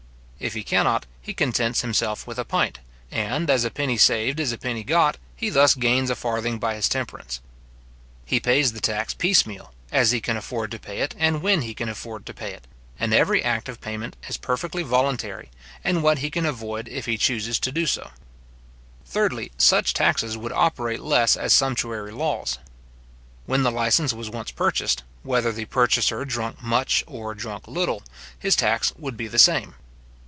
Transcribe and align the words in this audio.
If 0.43 0.55
he 0.55 0.63
cannot, 0.63 1.05
he 1.21 1.35
contents 1.35 1.81
himself 1.81 2.25
with 2.25 2.39
a 2.39 2.43
pint; 2.45 2.79
and, 3.11 3.47
as 3.47 3.63
a 3.63 3.69
penny 3.69 3.95
saved 3.95 4.39
is 4.39 4.51
a 4.51 4.57
penny 4.57 4.83
got, 4.83 5.17
he 5.35 5.51
thus 5.51 5.75
gains 5.75 6.09
a 6.09 6.15
farthing 6.15 6.57
by 6.57 6.73
his 6.73 6.89
temperance. 6.89 7.41
He 8.25 8.39
pays 8.39 8.71
the 8.71 8.81
tax 8.81 9.13
piece 9.13 9.45
meal, 9.45 9.71
as 9.91 10.09
he 10.09 10.19
can 10.19 10.35
afford 10.37 10.71
to 10.71 10.79
pay 10.79 11.01
it, 11.01 11.13
and 11.19 11.43
when 11.43 11.61
he 11.61 11.75
can 11.75 11.87
afford 11.89 12.25
to 12.25 12.33
pay 12.33 12.53
it, 12.53 12.65
and 12.99 13.13
every 13.13 13.43
act 13.43 13.69
of 13.69 13.81
payment 13.81 14.15
is 14.27 14.37
perfectly 14.37 14.81
voluntary, 14.81 15.51
and 15.83 16.01
what 16.01 16.17
he 16.17 16.31
can 16.31 16.47
avoid 16.47 16.87
if 16.87 17.05
he 17.05 17.17
chuses 17.19 17.59
to 17.59 17.71
do 17.71 17.85
so. 17.85 18.09
Thirdly, 19.05 19.51
such 19.59 19.93
taxes 19.93 20.37
would 20.39 20.53
operate 20.53 21.01
less 21.01 21.37
as 21.37 21.53
sumptuary 21.53 22.11
laws. 22.13 22.57
When 23.45 23.61
the 23.61 23.69
licence 23.71 24.11
was 24.11 24.31
once 24.31 24.49
purchased, 24.49 25.03
whether 25.21 25.51
the 25.51 25.65
purchaser 25.65 26.25
drunk 26.25 26.63
much 26.63 27.03
or 27.05 27.35
drunk 27.35 27.67
little, 27.67 28.01
his 28.39 28.55
tax 28.55 28.91
would 28.97 29.15
be 29.15 29.27
the 29.27 29.37
same. 29.37 29.75